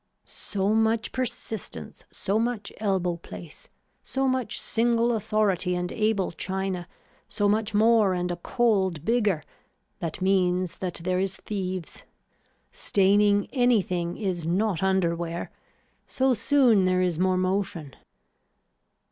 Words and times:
So 0.25 0.73
much 0.73 1.11
persistance, 1.11 2.05
so 2.09 2.39
much 2.39 2.73
elbow 2.77 3.17
place, 3.17 3.69
so 4.01 4.27
much 4.27 4.59
single 4.59 5.13
authority 5.15 5.75
and 5.75 5.91
able 5.91 6.31
china, 6.31 6.87
so 7.27 7.47
much 7.47 7.75
more 7.75 8.15
and 8.15 8.31
a 8.31 8.35
cold 8.35 9.05
bigger, 9.05 9.43
that 9.99 10.19
means 10.19 10.79
that 10.79 11.01
there 11.03 11.19
is 11.19 11.37
thieves. 11.37 12.01
Staining 12.71 13.45
anything 13.53 14.17
is 14.17 14.43
not 14.43 14.81
underwear. 14.81 15.51
So 16.07 16.33
soon 16.33 16.85
there 16.85 17.03
is 17.03 17.19
more 17.19 17.37
motion. 17.37 17.93